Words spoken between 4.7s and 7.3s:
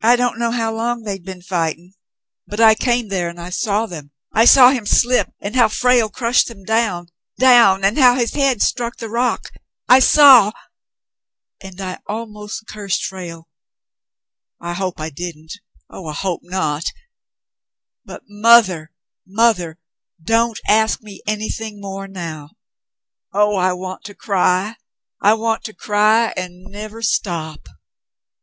him slip and how Frale crushed him down—